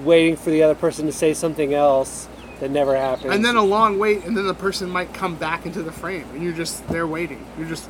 waiting 0.04 0.36
for 0.36 0.50
the 0.50 0.64
other 0.64 0.76
person 0.76 1.06
to 1.06 1.12
say 1.12 1.34
something 1.34 1.74
else 1.74 2.28
that 2.60 2.72
never 2.72 2.96
happens. 2.96 3.34
And 3.34 3.44
then 3.46 3.56
a 3.58 3.64
long 3.64 4.00
wait, 4.00 4.24
and 4.26 4.36
then 4.36 4.48
the 4.48 4.54
person 4.54 4.90
might 4.90 5.14
come 5.14 5.36
back 5.36 5.66
into 5.66 5.84
the 5.84 5.92
frame, 5.92 6.26
and 6.34 6.42
you're 6.44 6.54
just 6.54 6.88
there 6.88 7.06
waiting. 7.08 7.46
You're 7.60 7.68
just, 7.68 7.90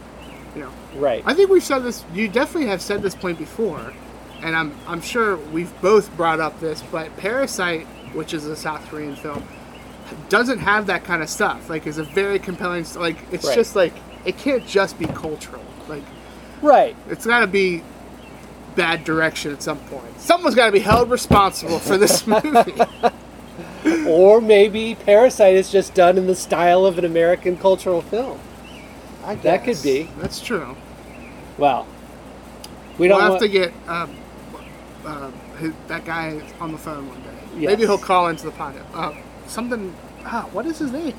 you 0.55 0.61
know. 0.61 0.71
right. 0.95 1.21
I 1.25 1.33
think 1.33 1.49
we've 1.49 1.63
said 1.63 1.79
this. 1.79 2.03
You 2.13 2.27
definitely 2.27 2.69
have 2.69 2.81
said 2.81 3.01
this 3.01 3.15
point 3.15 3.37
before, 3.37 3.93
and 4.41 4.55
I'm 4.55 4.73
I'm 4.87 5.01
sure 5.01 5.37
we've 5.37 5.73
both 5.81 6.15
brought 6.15 6.39
up 6.39 6.59
this. 6.59 6.81
But 6.91 7.15
Parasite, 7.17 7.85
which 8.13 8.33
is 8.33 8.45
a 8.45 8.55
South 8.55 8.85
Korean 8.89 9.15
film, 9.15 9.43
doesn't 10.29 10.59
have 10.59 10.87
that 10.87 11.03
kind 11.03 11.21
of 11.21 11.29
stuff. 11.29 11.69
Like, 11.69 11.85
it's 11.87 11.97
a 11.97 12.03
very 12.03 12.39
compelling. 12.39 12.85
Like, 12.95 13.17
it's 13.31 13.45
Right. 13.45 13.55
just 13.55 13.75
like 13.75 13.93
it 14.23 14.37
can't 14.37 14.65
just 14.65 14.97
be 14.97 15.05
cultural. 15.07 15.61
Like, 15.87 16.03
Right. 16.61 16.95
it's 17.09 17.25
got 17.25 17.39
to 17.41 17.47
be 17.47 17.83
bad 18.75 19.03
direction 19.03 19.51
at 19.51 19.61
some 19.61 19.77
point. 19.79 20.19
Someone's 20.19 20.55
got 20.55 20.65
to 20.67 20.71
be 20.71 20.79
held 20.79 21.09
responsible 21.09 21.79
for 21.79 21.97
this 21.97 22.25
movie. 22.27 22.73
Or 24.07 24.41
maybe 24.41 24.95
Parasite 24.95 25.53
is 25.55 25.71
just 25.71 25.93
done 25.93 26.17
in 26.17 26.27
the 26.27 26.35
style 26.35 26.85
of 26.85 26.97
an 26.97 27.05
American 27.05 27.55
cultural 27.57 28.01
film. 28.01 28.39
I 29.25 29.35
That 29.35 29.63
could 29.63 29.81
be. 29.81 30.09
That's 30.19 30.39
true. 30.39 30.75
Well, 31.57 31.87
we 32.97 33.07
We'll 33.07 33.17
don't 33.17 33.21
have 33.21 33.29
want, 33.31 33.41
to 33.41 33.49
get 33.49 33.73
um, 33.87 34.17
uh, 35.05 35.31
his, 35.57 35.73
that 35.87 36.05
guy 36.05 36.41
on 36.59 36.71
the 36.71 36.77
phone 36.77 37.07
one 37.07 37.21
day. 37.21 37.29
Yes. 37.57 37.69
Maybe 37.69 37.83
he'll 37.83 37.97
call 37.97 38.27
into 38.27 38.45
the 38.45 38.51
pod. 38.51 38.75
Uh, 38.93 39.13
something. 39.47 39.95
Ah, 40.23 40.47
what 40.51 40.65
is 40.65 40.79
his 40.79 40.91
name? 40.91 41.15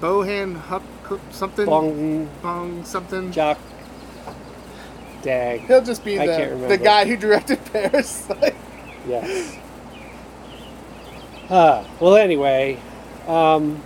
Bohan 0.00 0.56
Huck 0.56 0.82
something. 1.30 1.66
Bong 1.66 2.28
Bong 2.42 2.84
something. 2.84 3.32
Jock. 3.32 3.58
Dag. 5.22 5.60
He'll 5.62 5.82
just 5.82 6.04
be 6.04 6.16
the, 6.16 6.66
the 6.68 6.78
guy 6.78 7.04
who 7.04 7.16
directed 7.16 7.64
Parasite. 7.72 8.54
Yes. 9.06 9.56
Uh, 11.48 11.84
well, 11.98 12.16
anyway, 12.16 12.78
um, 13.26 13.82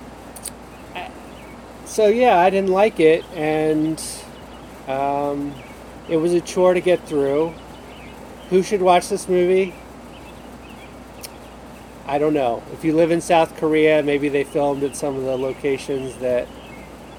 so 1.92 2.06
yeah, 2.06 2.38
I 2.38 2.48
didn't 2.48 2.70
like 2.70 3.00
it, 3.00 3.22
and 3.34 4.02
um, 4.88 5.54
it 6.08 6.16
was 6.16 6.32
a 6.32 6.40
chore 6.40 6.72
to 6.72 6.80
get 6.80 7.06
through. 7.06 7.52
Who 8.48 8.62
should 8.62 8.80
watch 8.80 9.10
this 9.10 9.28
movie? 9.28 9.74
I 12.06 12.16
don't 12.16 12.32
know. 12.32 12.62
If 12.72 12.82
you 12.82 12.96
live 12.96 13.10
in 13.10 13.20
South 13.20 13.58
Korea, 13.58 14.02
maybe 14.02 14.30
they 14.30 14.42
filmed 14.42 14.82
at 14.84 14.96
some 14.96 15.16
of 15.16 15.24
the 15.24 15.36
locations 15.36 16.16
that 16.16 16.48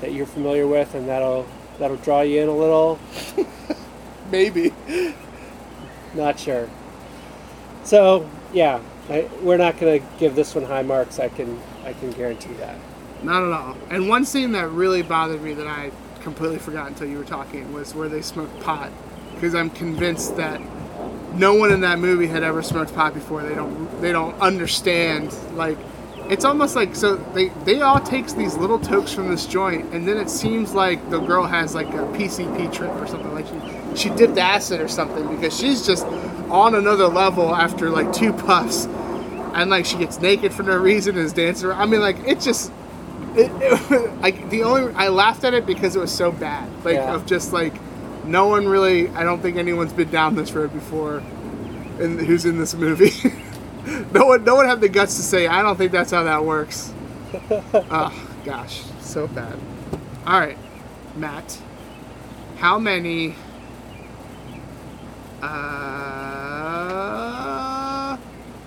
that 0.01 0.11
you're 0.11 0.25
familiar 0.25 0.65
with, 0.65 0.95
and 0.95 1.07
that'll 1.07 1.45
that'll 1.77 1.97
draw 1.97 2.21
you 2.21 2.41
in 2.41 2.49
a 2.49 2.57
little. 2.57 2.97
Maybe. 4.31 4.73
Not 6.15 6.39
sure. 6.39 6.67
So 7.83 8.27
yeah, 8.51 8.81
I, 9.07 9.29
we're 9.43 9.57
not 9.57 9.77
going 9.79 10.01
to 10.01 10.07
give 10.17 10.33
this 10.33 10.55
one 10.55 10.63
high 10.63 10.81
marks. 10.81 11.19
I 11.19 11.29
can 11.29 11.61
I 11.85 11.93
can 11.93 12.09
guarantee 12.11 12.53
that. 12.53 12.79
Not 13.23 13.43
at 13.43 13.51
all. 13.51 13.77
And 13.89 14.09
one 14.09 14.25
scene 14.25 14.51
that 14.51 14.69
really 14.69 15.01
bothered 15.01 15.41
me 15.41 15.53
that 15.53 15.67
I 15.67 15.91
completely 16.21 16.59
forgot 16.59 16.87
until 16.87 17.07
you 17.07 17.17
were 17.17 17.23
talking 17.23 17.71
was 17.73 17.95
where 17.95 18.09
they 18.09 18.21
smoked 18.21 18.59
pot. 18.61 18.91
Because 19.35 19.55
I'm 19.55 19.69
convinced 19.69 20.37
that 20.37 20.61
no 21.35 21.55
one 21.55 21.71
in 21.71 21.81
that 21.81 21.99
movie 21.99 22.27
had 22.27 22.43
ever 22.43 22.61
smoked 22.61 22.93
pot 22.93 23.13
before. 23.13 23.43
They 23.43 23.55
don't 23.55 24.01
they 24.01 24.11
don't 24.11 24.39
understand 24.39 25.33
like 25.55 25.77
it's 26.29 26.45
almost 26.45 26.75
like 26.75 26.95
so 26.95 27.15
they 27.33 27.49
they 27.65 27.81
all 27.81 27.99
takes 27.99 28.33
these 28.33 28.55
little 28.55 28.79
tokes 28.79 29.11
from 29.11 29.29
this 29.29 29.45
joint 29.45 29.93
and 29.93 30.07
then 30.07 30.17
it 30.17 30.29
seems 30.29 30.73
like 30.73 31.09
the 31.09 31.19
girl 31.19 31.45
has 31.45 31.75
like 31.75 31.87
a 31.89 32.05
PCP 32.13 32.71
trip 32.71 32.91
or 32.91 33.07
something 33.07 33.33
like 33.33 33.45
she 33.47 34.09
she 34.09 34.15
dipped 34.15 34.37
acid 34.37 34.79
or 34.79 34.87
something 34.87 35.27
because 35.35 35.57
she's 35.57 35.85
just 35.85 36.05
on 36.49 36.75
another 36.75 37.07
level 37.07 37.53
after 37.53 37.89
like 37.89 38.13
two 38.13 38.31
puffs 38.31 38.85
and 39.53 39.69
like 39.69 39.85
she 39.85 39.97
gets 39.97 40.19
naked 40.19 40.53
for 40.53 40.63
no 40.63 40.77
reason 40.77 41.17
and 41.17 41.25
is 41.25 41.33
dancing 41.33 41.69
around. 41.69 41.81
I 41.81 41.85
mean 41.85 42.01
like 42.01 42.17
it 42.27 42.39
just 42.39 42.71
it, 43.35 43.51
it 43.91 44.21
like 44.21 44.49
the 44.49 44.63
only 44.63 44.93
I 44.95 45.09
laughed 45.09 45.43
at 45.43 45.53
it 45.53 45.65
because 45.65 45.95
it 45.95 45.99
was 45.99 46.11
so 46.11 46.31
bad. 46.31 46.69
Like 46.85 46.95
Yeah. 46.95 47.15
of 47.15 47.25
just 47.25 47.53
like 47.53 47.73
no 48.25 48.47
one 48.47 48.67
really 48.67 49.09
I 49.09 49.23
don't 49.23 49.41
think 49.41 49.57
anyone's 49.57 49.93
been 49.93 50.09
down 50.11 50.35
this 50.35 50.51
road 50.53 50.73
before 50.73 51.17
and 51.99 52.19
who's 52.19 52.45
in 52.45 52.57
this 52.57 52.73
movie. 52.73 53.11
no 54.13 54.25
one, 54.25 54.43
no 54.43 54.55
one 54.55 54.65
had 54.67 54.81
the 54.81 54.89
guts 54.89 55.15
to 55.17 55.21
say, 55.21 55.47
"I 55.47 55.61
don't 55.61 55.75
think 55.77 55.91
that's 55.91 56.11
how 56.11 56.23
that 56.23 56.43
works." 56.43 56.93
oh 57.73 58.27
gosh, 58.45 58.81
so 59.01 59.27
bad. 59.27 59.57
All 60.25 60.39
right, 60.39 60.57
Matt, 61.15 61.59
how 62.57 62.79
many? 62.79 63.35
Uh, 65.41 66.12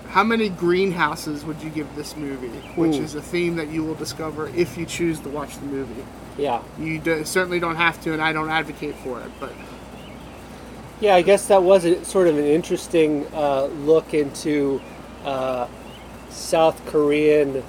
how 0.09 0.23
many 0.23 0.49
greenhouses 0.49 1.43
would 1.45 1.61
you 1.61 1.69
give 1.69 1.93
this 1.95 2.15
movie? 2.15 2.47
Which 2.75 2.95
Ooh. 2.95 3.03
is 3.03 3.15
a 3.15 3.21
theme 3.21 3.55
that 3.57 3.69
you 3.69 3.83
will 3.83 3.95
discover 3.95 4.47
if 4.49 4.77
you 4.77 4.85
choose 4.85 5.19
to 5.21 5.29
watch 5.29 5.57
the 5.57 5.65
movie. 5.65 6.05
Yeah. 6.37 6.61
You 6.79 6.99
do, 6.99 7.25
certainly 7.25 7.59
don't 7.59 7.75
have 7.75 8.01
to, 8.03 8.13
and 8.13 8.21
I 8.21 8.33
don't 8.33 8.49
advocate 8.49 8.95
for 8.95 9.19
it. 9.21 9.31
But 9.39 9.51
Yeah, 10.99 11.15
I 11.15 11.21
guess 11.21 11.47
that 11.47 11.63
was 11.63 11.85
a, 11.85 12.03
sort 12.05 12.27
of 12.27 12.37
an 12.37 12.45
interesting 12.45 13.27
uh, 13.33 13.65
look 13.65 14.13
into 14.13 14.81
uh, 15.25 15.67
South 16.29 16.83
Korean 16.87 17.63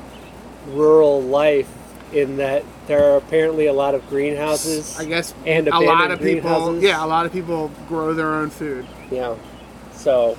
rural 0.68 1.22
life 1.22 1.72
in 2.12 2.36
that 2.36 2.64
there 2.86 3.12
are 3.12 3.16
apparently 3.16 3.66
a 3.66 3.72
lot 3.72 3.94
of 3.94 4.08
greenhouses. 4.08 4.98
I 4.98 5.04
guess 5.04 5.34
And 5.44 5.68
a 5.68 5.78
lot 5.78 6.10
of 6.10 6.20
people, 6.20 6.80
yeah, 6.82 7.04
a 7.04 7.06
lot 7.06 7.26
of 7.26 7.32
people 7.32 7.70
grow 7.88 8.14
their 8.14 8.34
own 8.34 8.50
food. 8.50 8.86
Yeah. 9.10 9.34
So. 9.92 10.38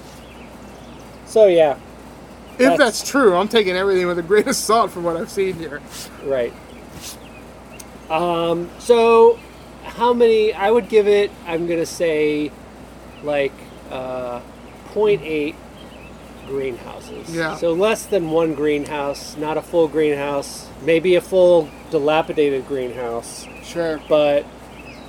So 1.26 1.46
yeah, 1.46 1.78
If 2.60 2.66
That's- 2.78 2.78
that's 2.78 3.10
true, 3.10 3.36
I'm 3.36 3.48
taking 3.48 3.76
everything 3.76 4.06
with 4.08 4.20
a 4.20 4.22
grain 4.22 4.48
of 4.48 4.56
salt 4.56 4.92
from 4.92 5.04
what 5.06 5.16
I've 5.16 5.30
seen 5.30 5.56
here. 5.56 5.82
right. 6.26 6.54
Um, 8.10 8.70
so, 8.80 9.38
how 9.84 10.14
many? 10.14 10.52
I 10.54 10.72
would 10.72 10.90
give 10.90 11.08
it. 11.08 11.32
I'm 11.48 11.68
gonna 11.68 11.86
say, 11.86 12.52
like, 13.24 13.54
uh, 13.92 14.42
0.8 14.94 15.56
greenhouses. 16.48 17.30
Yeah. 17.34 17.56
So 17.58 17.74
less 17.74 18.06
than 18.06 18.32
one 18.32 18.56
greenhouse, 18.56 19.38
not 19.38 19.58
a 19.58 19.62
full 19.62 19.88
greenhouse. 19.88 20.68
Maybe 20.84 21.16
a 21.16 21.22
full 21.22 21.70
dilapidated 21.92 22.68
greenhouse, 22.68 23.46
Sure. 23.64 24.02
but 24.10 24.46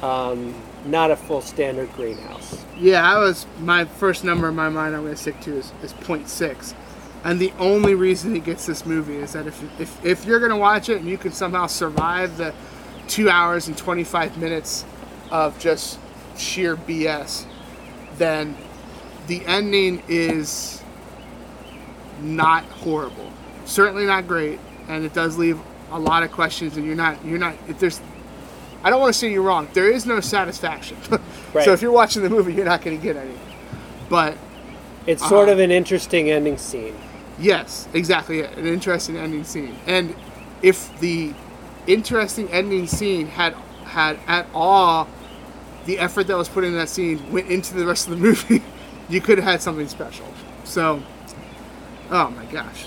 um, 0.02 0.54
not 0.84 1.10
a 1.10 1.16
full 1.16 1.40
standard 1.40 1.90
greenhouse. 1.96 2.62
Yeah, 2.78 3.02
I 3.10 3.18
was 3.18 3.46
my 3.60 3.86
first 3.86 4.24
number 4.24 4.48
in 4.48 4.54
my 4.56 4.68
mind. 4.68 4.94
I'm 4.94 5.02
going 5.02 5.14
to 5.14 5.20
stick 5.20 5.40
to 5.42 5.56
is, 5.56 5.72
is 5.82 5.92
0.6. 5.94 6.74
And 7.24 7.38
the 7.38 7.52
only 7.58 7.94
reason 7.94 8.34
he 8.34 8.40
gets 8.40 8.64
this 8.66 8.86
movie 8.86 9.16
is 9.16 9.32
that 9.34 9.46
if, 9.46 9.62
if, 9.80 10.04
if 10.04 10.24
you're 10.24 10.38
going 10.38 10.50
to 10.52 10.56
watch 10.56 10.88
it 10.88 10.98
and 10.98 11.08
you 11.08 11.18
can 11.18 11.32
somehow 11.32 11.66
survive 11.66 12.36
the 12.38 12.54
two 13.08 13.28
hours 13.28 13.68
and 13.68 13.76
25 13.76 14.38
minutes 14.38 14.84
of 15.30 15.58
just 15.58 15.98
sheer 16.38 16.76
BS, 16.76 17.44
then 18.16 18.56
the 19.26 19.44
ending 19.46 20.02
is 20.08 20.82
not 22.22 22.64
horrible. 22.64 23.30
Certainly 23.66 24.06
not 24.06 24.26
great, 24.26 24.58
and 24.88 25.04
it 25.04 25.12
does 25.12 25.36
leave 25.38 25.58
a 25.90 25.98
lot 25.98 26.22
of 26.22 26.32
questions. 26.32 26.76
And 26.76 26.86
you're 26.86 26.96
not 26.96 27.22
you're 27.24 27.38
not 27.38 27.54
if 27.68 27.78
there's 27.78 28.00
I 28.82 28.90
don't 28.90 29.00
want 29.00 29.12
to 29.12 29.18
say 29.18 29.30
you're 29.30 29.42
wrong. 29.42 29.68
There 29.74 29.90
is 29.90 30.06
no 30.06 30.20
satisfaction. 30.20 30.96
Right. 31.52 31.64
So 31.64 31.72
if 31.72 31.82
you're 31.82 31.90
watching 31.90 32.22
the 32.22 32.30
movie, 32.30 32.54
you're 32.54 32.64
not 32.64 32.80
going 32.80 32.96
to 32.96 33.02
get 33.02 33.16
any. 33.16 33.34
But 34.08 34.38
It's 35.08 35.20
sort 35.20 35.48
Uh-huh. 35.48 35.54
of 35.54 35.58
an 35.58 35.72
interesting 35.72 36.30
ending 36.30 36.56
scene. 36.58 36.94
Yes, 37.40 37.88
exactly, 37.94 38.42
an 38.42 38.66
interesting 38.66 39.16
ending 39.16 39.44
scene. 39.44 39.76
And 39.86 40.14
if 40.62 40.98
the 41.00 41.34
interesting 41.86 42.48
ending 42.50 42.86
scene 42.86 43.26
had 43.26 43.54
had 43.84 44.18
at 44.26 44.46
all 44.54 45.08
the 45.86 45.98
effort 45.98 46.26
that 46.28 46.36
was 46.36 46.48
put 46.48 46.62
in 46.62 46.74
that 46.74 46.88
scene 46.88 47.32
went 47.32 47.48
into 47.48 47.74
the 47.74 47.84
rest 47.84 48.06
of 48.06 48.12
the 48.12 48.18
movie, 48.18 48.62
you 49.08 49.20
could 49.20 49.38
have 49.38 49.46
had 49.46 49.62
something 49.62 49.88
special. 49.88 50.26
So, 50.64 51.02
oh 52.10 52.30
my 52.30 52.44
gosh, 52.46 52.86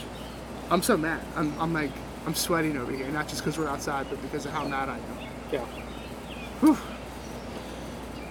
I'm 0.70 0.82
so 0.82 0.96
mad. 0.96 1.22
I'm, 1.36 1.60
I'm 1.60 1.74
like 1.74 1.92
I'm 2.26 2.36
sweating 2.36 2.78
over 2.78 2.92
here, 2.92 3.10
not 3.10 3.28
just 3.28 3.42
because 3.44 3.58
we're 3.58 3.68
outside, 3.68 4.08
but 4.10 4.22
because 4.22 4.46
of 4.46 4.52
how 4.52 4.66
mad 4.66 4.88
I 4.88 4.98
am. 4.98 5.30
Yeah. 5.52 5.66
Whew. 6.62 6.78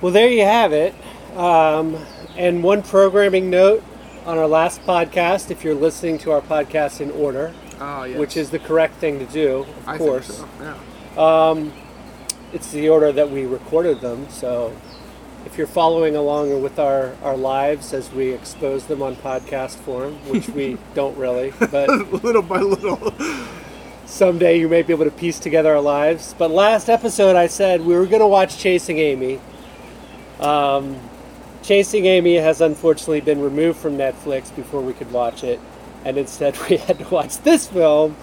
Well, 0.00 0.12
there 0.12 0.28
you 0.28 0.44
have 0.44 0.72
it. 0.72 0.94
Um, 1.36 1.96
and 2.36 2.62
one 2.62 2.82
programming 2.82 3.50
note 3.50 3.84
on 4.26 4.38
our 4.38 4.46
last 4.46 4.82
podcast, 4.82 5.50
if 5.50 5.64
you're 5.64 5.74
listening 5.74 6.18
to 6.18 6.30
our 6.32 6.40
podcast 6.40 7.00
in 7.00 7.10
order, 7.12 7.52
Oh 7.80 8.04
yes. 8.04 8.18
which 8.18 8.36
is 8.36 8.50
the 8.50 8.58
correct 8.58 8.94
thing 8.96 9.18
to 9.18 9.26
do, 9.26 9.58
of 9.60 9.88
I 9.88 9.98
course. 9.98 10.38
So. 10.38 10.48
Yeah. 10.60 11.70
It's 12.52 12.70
the 12.70 12.88
order 12.90 13.12
that 13.12 13.30
we 13.30 13.46
recorded 13.46 14.00
them. 14.02 14.28
So 14.28 14.76
if 15.46 15.56
you're 15.56 15.66
following 15.66 16.14
along 16.16 16.62
with 16.62 16.78
our, 16.78 17.16
our 17.22 17.36
lives 17.36 17.94
as 17.94 18.12
we 18.12 18.28
expose 18.30 18.84
them 18.86 19.02
on 19.02 19.16
podcast 19.16 19.76
form, 19.76 20.14
which 20.28 20.48
we 20.50 20.76
don't 20.94 21.16
really, 21.16 21.52
but 21.70 21.88
little 22.22 22.42
by 22.42 22.60
little. 22.60 23.14
someday 24.04 24.58
you 24.60 24.68
may 24.68 24.82
be 24.82 24.92
able 24.92 25.06
to 25.06 25.10
piece 25.10 25.38
together 25.38 25.72
our 25.74 25.80
lives. 25.80 26.34
But 26.36 26.50
last 26.50 26.90
episode, 26.90 27.36
I 27.36 27.46
said 27.46 27.80
we 27.80 27.94
were 27.94 28.04
going 28.06 28.20
to 28.20 28.26
watch 28.26 28.58
Chasing 28.58 28.98
Amy. 28.98 29.40
Um, 30.38 30.96
Chasing 31.62 32.06
Amy 32.06 32.34
has 32.36 32.60
unfortunately 32.60 33.20
been 33.20 33.40
removed 33.40 33.78
from 33.78 33.96
Netflix 33.96 34.54
before 34.54 34.80
we 34.80 34.92
could 34.92 35.10
watch 35.12 35.44
it, 35.44 35.60
and 36.04 36.16
instead 36.18 36.56
we 36.68 36.76
had 36.76 36.98
to 36.98 37.08
watch 37.08 37.38
this 37.38 37.66
film 37.68 38.16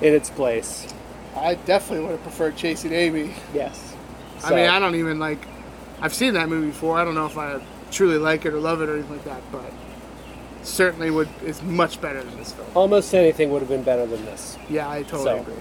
in 0.00 0.14
its 0.14 0.30
place. 0.30 0.86
I 1.36 1.54
definitely 1.54 2.04
would 2.06 2.12
have 2.12 2.22
preferred 2.22 2.56
Chasing 2.56 2.92
Amy. 2.92 3.34
Yes. 3.54 3.94
I 4.44 4.50
mean, 4.54 4.68
I 4.68 4.78
don't 4.78 4.94
even 4.96 5.18
like. 5.18 5.38
I've 6.00 6.14
seen 6.14 6.34
that 6.34 6.48
movie 6.48 6.68
before. 6.68 6.98
I 6.98 7.04
don't 7.04 7.14
know 7.14 7.26
if 7.26 7.38
I 7.38 7.60
truly 7.90 8.18
like 8.18 8.44
it 8.44 8.52
or 8.54 8.58
love 8.58 8.82
it 8.82 8.88
or 8.88 8.94
anything 8.94 9.12
like 9.12 9.24
that, 9.24 9.42
but 9.52 9.72
certainly 10.62 11.10
would 11.10 11.28
is 11.44 11.62
much 11.62 12.00
better 12.00 12.22
than 12.22 12.36
this 12.36 12.52
film. 12.52 12.66
almost 12.74 13.14
anything 13.14 13.50
would 13.50 13.60
have 13.60 13.68
been 13.68 13.82
better 13.82 14.06
than 14.06 14.24
this. 14.24 14.56
Yeah, 14.68 14.88
I 14.88 15.02
totally 15.02 15.24
So. 15.24 15.40
agree. 15.40 15.54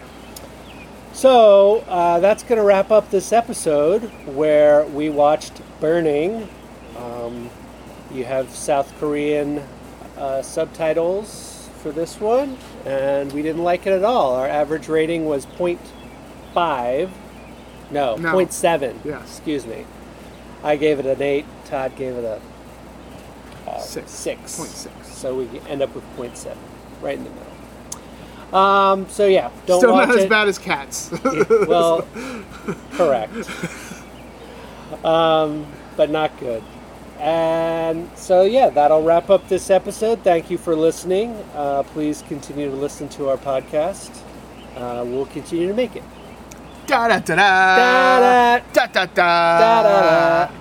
So 1.13 1.79
uh, 1.87 2.19
that's 2.19 2.43
going 2.43 2.57
to 2.57 2.63
wrap 2.63 2.89
up 2.91 3.09
this 3.11 3.33
episode 3.33 4.03
where 4.27 4.85
we 4.85 5.09
watched 5.09 5.61
Burning. 5.79 6.47
Um, 6.97 7.49
you 8.13 8.25
have 8.25 8.49
South 8.51 8.93
Korean 8.99 9.63
uh, 10.17 10.41
subtitles 10.41 11.69
for 11.81 11.91
this 11.91 12.19
one, 12.19 12.57
and 12.85 13.31
we 13.31 13.41
didn't 13.41 13.63
like 13.63 13.87
it 13.87 13.93
at 13.93 14.03
all. 14.03 14.35
Our 14.35 14.47
average 14.47 14.87
rating 14.87 15.25
was 15.25 15.45
0.5. 15.45 17.09
No, 17.91 18.15
No. 18.15 18.33
0.7. 18.33 19.03
Yeah. 19.05 19.21
Excuse 19.21 19.65
me. 19.65 19.85
I 20.63 20.75
gave 20.75 20.99
it 20.99 21.05
an 21.05 21.21
8. 21.21 21.45
Todd 21.65 21.95
gave 21.95 22.13
it 22.15 22.23
a 22.23 22.39
uh, 23.69 23.79
Six. 23.79 24.11
6. 24.11 24.57
Point 24.57 24.69
six. 24.69 25.07
So 25.07 25.35
we 25.35 25.59
end 25.69 25.81
up 25.81 25.93
with 25.95 26.03
0.7, 26.17 26.55
right 27.01 27.17
in 27.17 27.23
the 27.23 27.29
middle. 27.29 27.47
Um, 28.55 29.07
so 29.09 29.27
yeah, 29.27 29.49
don't 29.65 29.79
Still 29.79 29.95
not 29.95 30.09
as 30.09 30.23
it. 30.25 30.29
bad 30.29 30.47
as 30.49 30.57
Cats. 30.59 31.09
well, 31.67 32.05
correct. 32.93 33.33
Um, 35.05 35.65
but 35.95 36.09
not 36.09 36.37
good. 36.39 36.61
And 37.21 38.09
so, 38.15 38.41
yeah, 38.43 38.69
that'll 38.71 39.03
wrap 39.03 39.29
up 39.29 39.47
this 39.47 39.69
episode. 39.69 40.23
Thank 40.23 40.49
you 40.49 40.57
for 40.57 40.75
listening. 40.75 41.35
Uh, 41.53 41.83
please 41.83 42.23
continue 42.27 42.69
to 42.69 42.75
listen 42.75 43.07
to 43.09 43.29
our 43.29 43.37
podcast. 43.37 44.09
Uh, 44.75 45.03
we'll 45.05 45.27
continue 45.27 45.67
to 45.67 45.73
make 45.73 45.95
it. 45.95 46.03
da 46.87 47.07
da 47.07 47.19
da 47.19 47.35
da 47.35 47.75
Da-da. 47.77 48.59
da 48.73 48.87
da 48.87 49.05
da 49.05 49.59
Da-da-da. 49.59 50.60